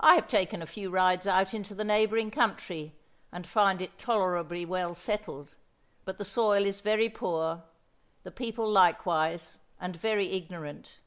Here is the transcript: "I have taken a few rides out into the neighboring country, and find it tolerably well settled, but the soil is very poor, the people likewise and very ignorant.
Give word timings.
"I 0.00 0.16
have 0.16 0.26
taken 0.26 0.62
a 0.62 0.66
few 0.66 0.90
rides 0.90 1.28
out 1.28 1.54
into 1.54 1.76
the 1.76 1.84
neighboring 1.84 2.32
country, 2.32 2.96
and 3.30 3.46
find 3.46 3.80
it 3.80 3.96
tolerably 3.96 4.66
well 4.66 4.96
settled, 4.96 5.54
but 6.04 6.18
the 6.18 6.24
soil 6.24 6.66
is 6.66 6.80
very 6.80 7.08
poor, 7.08 7.62
the 8.24 8.32
people 8.32 8.68
likewise 8.68 9.60
and 9.80 9.94
very 9.94 10.32
ignorant. 10.32 10.98